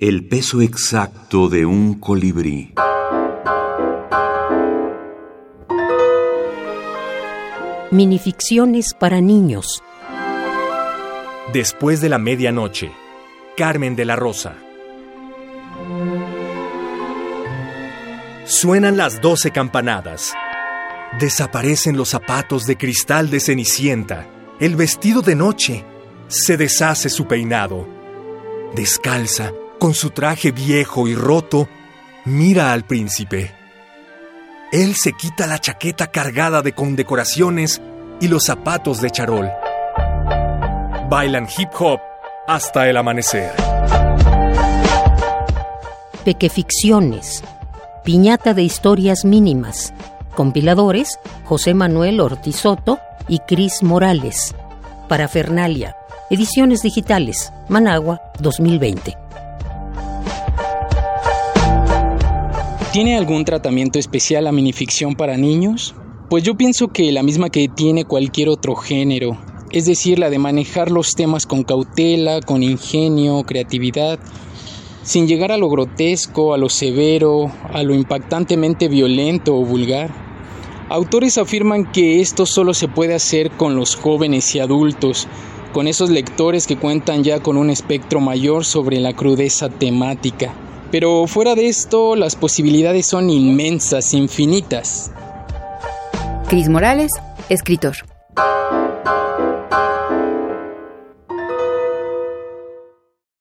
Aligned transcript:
El 0.00 0.26
peso 0.26 0.62
exacto 0.62 1.50
de 1.50 1.66
un 1.66 2.00
colibrí. 2.00 2.72
Minificciones 7.90 8.94
para 8.94 9.20
niños. 9.20 9.82
Después 11.52 12.00
de 12.00 12.08
la 12.08 12.16
medianoche. 12.16 12.90
Carmen 13.58 13.94
de 13.94 14.06
la 14.06 14.16
Rosa. 14.16 14.54
Suenan 18.46 18.96
las 18.96 19.20
doce 19.20 19.50
campanadas. 19.50 20.32
Desaparecen 21.18 21.98
los 21.98 22.08
zapatos 22.08 22.64
de 22.66 22.78
cristal 22.78 23.28
de 23.28 23.38
Cenicienta. 23.38 24.26
El 24.60 24.76
vestido 24.76 25.20
de 25.20 25.34
noche. 25.34 25.84
Se 26.28 26.56
deshace 26.56 27.10
su 27.10 27.26
peinado. 27.26 27.86
Descalza, 28.74 29.52
con 29.80 29.94
su 29.94 30.10
traje 30.10 30.52
viejo 30.52 31.08
y 31.08 31.14
roto, 31.14 31.66
mira 32.26 32.72
al 32.72 32.84
príncipe. 32.84 33.50
Él 34.70 34.94
se 34.94 35.14
quita 35.14 35.46
la 35.46 35.58
chaqueta 35.58 36.08
cargada 36.08 36.60
de 36.60 36.74
condecoraciones 36.74 37.80
y 38.20 38.28
los 38.28 38.44
zapatos 38.44 39.00
de 39.00 39.10
charol. 39.10 39.50
Bailan 41.08 41.48
hip 41.58 41.70
hop 41.78 41.98
hasta 42.46 42.88
el 42.90 42.98
amanecer. 42.98 43.52
Pequeficciones. 46.24 47.42
Piñata 48.04 48.52
de 48.52 48.62
historias 48.62 49.24
mínimas. 49.24 49.94
Compiladores 50.36 51.18
José 51.44 51.72
Manuel 51.72 52.20
Ortizoto 52.20 53.00
y 53.28 53.38
Cris 53.40 53.82
Morales. 53.82 54.54
Parafernalia. 55.08 55.96
Ediciones 56.28 56.82
digitales. 56.82 57.50
Managua 57.68 58.20
2020. 58.40 59.29
¿Tiene 62.92 63.16
algún 63.16 63.44
tratamiento 63.44 64.00
especial 64.00 64.42
la 64.42 64.50
minificción 64.50 65.14
para 65.14 65.36
niños? 65.36 65.94
Pues 66.28 66.42
yo 66.42 66.56
pienso 66.56 66.88
que 66.88 67.12
la 67.12 67.22
misma 67.22 67.48
que 67.48 67.68
tiene 67.68 68.04
cualquier 68.04 68.48
otro 68.48 68.74
género, 68.74 69.38
es 69.70 69.86
decir, 69.86 70.18
la 70.18 70.28
de 70.28 70.40
manejar 70.40 70.90
los 70.90 71.14
temas 71.14 71.46
con 71.46 71.62
cautela, 71.62 72.40
con 72.40 72.64
ingenio, 72.64 73.44
creatividad, 73.44 74.18
sin 75.04 75.28
llegar 75.28 75.52
a 75.52 75.56
lo 75.56 75.68
grotesco, 75.68 76.52
a 76.52 76.58
lo 76.58 76.68
severo, 76.68 77.52
a 77.72 77.84
lo 77.84 77.94
impactantemente 77.94 78.88
violento 78.88 79.54
o 79.54 79.64
vulgar. 79.64 80.12
Autores 80.88 81.38
afirman 81.38 81.92
que 81.92 82.20
esto 82.20 82.44
solo 82.44 82.74
se 82.74 82.88
puede 82.88 83.14
hacer 83.14 83.52
con 83.52 83.76
los 83.76 83.94
jóvenes 83.94 84.52
y 84.56 84.58
adultos, 84.58 85.28
con 85.72 85.86
esos 85.86 86.10
lectores 86.10 86.66
que 86.66 86.76
cuentan 86.76 87.22
ya 87.22 87.40
con 87.40 87.56
un 87.56 87.70
espectro 87.70 88.18
mayor 88.18 88.64
sobre 88.64 88.98
la 88.98 89.12
crudeza 89.12 89.68
temática. 89.68 90.69
Pero 90.90 91.26
fuera 91.26 91.54
de 91.54 91.68
esto, 91.68 92.16
las 92.16 92.36
posibilidades 92.36 93.06
son 93.06 93.30
inmensas, 93.30 94.12
infinitas. 94.12 95.10
Cris 96.48 96.68
Morales, 96.68 97.12
escritor. 97.48 98.09